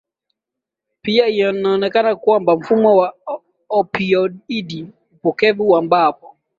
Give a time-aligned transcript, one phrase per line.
[1.01, 3.13] Pia inaonekana kwamba mfumo wa
[3.69, 6.15] opioidi μpokevu ambayo